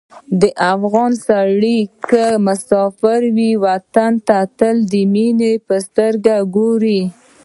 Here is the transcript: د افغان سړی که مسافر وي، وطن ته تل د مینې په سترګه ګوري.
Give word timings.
د 0.41 0.43
افغان 0.73 1.11
سړی 1.27 1.79
که 2.09 2.23
مسافر 2.47 3.21
وي، 3.35 3.51
وطن 3.65 4.13
ته 4.27 4.37
تل 4.59 4.75
د 4.91 4.93
مینې 5.13 5.53
په 5.67 5.75
سترګه 5.87 6.35
ګوري. 6.55 7.01